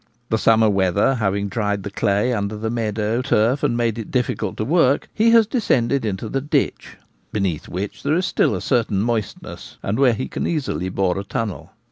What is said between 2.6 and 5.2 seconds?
meadow turf and made it difficult to work,